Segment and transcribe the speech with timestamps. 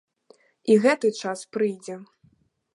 [0.71, 2.01] І гэты час прыйдзе!